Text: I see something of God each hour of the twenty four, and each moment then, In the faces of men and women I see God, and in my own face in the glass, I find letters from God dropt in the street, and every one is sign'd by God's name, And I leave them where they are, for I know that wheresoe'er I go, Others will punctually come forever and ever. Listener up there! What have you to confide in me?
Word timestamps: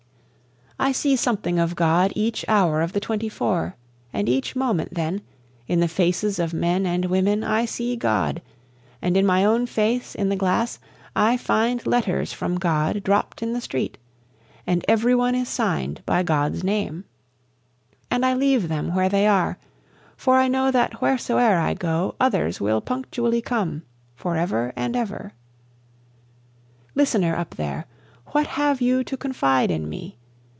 I 0.83 0.93
see 0.93 1.15
something 1.15 1.59
of 1.59 1.75
God 1.75 2.11
each 2.15 2.43
hour 2.47 2.81
of 2.81 2.91
the 2.93 2.99
twenty 2.99 3.29
four, 3.29 3.75
and 4.11 4.27
each 4.27 4.55
moment 4.55 4.95
then, 4.95 5.21
In 5.67 5.79
the 5.79 5.87
faces 5.87 6.39
of 6.39 6.55
men 6.55 6.87
and 6.87 7.05
women 7.05 7.43
I 7.43 7.65
see 7.65 7.95
God, 7.95 8.41
and 8.99 9.15
in 9.15 9.23
my 9.23 9.45
own 9.45 9.67
face 9.67 10.15
in 10.15 10.29
the 10.29 10.35
glass, 10.35 10.79
I 11.15 11.37
find 11.37 11.85
letters 11.85 12.33
from 12.33 12.57
God 12.57 13.03
dropt 13.03 13.43
in 13.43 13.53
the 13.53 13.61
street, 13.61 13.99
and 14.65 14.83
every 14.87 15.13
one 15.13 15.35
is 15.35 15.47
sign'd 15.47 16.01
by 16.07 16.23
God's 16.23 16.63
name, 16.63 17.05
And 18.09 18.25
I 18.25 18.33
leave 18.33 18.67
them 18.67 18.95
where 18.95 19.07
they 19.07 19.27
are, 19.27 19.59
for 20.17 20.37
I 20.37 20.47
know 20.47 20.71
that 20.71 20.99
wheresoe'er 20.99 21.59
I 21.59 21.75
go, 21.75 22.15
Others 22.19 22.59
will 22.59 22.81
punctually 22.81 23.39
come 23.41 23.83
forever 24.15 24.73
and 24.75 24.95
ever. 24.95 25.33
Listener 26.95 27.35
up 27.35 27.53
there! 27.53 27.85
What 28.31 28.47
have 28.47 28.81
you 28.81 29.03
to 29.03 29.15
confide 29.15 29.69
in 29.69 29.87
me? 29.87 30.17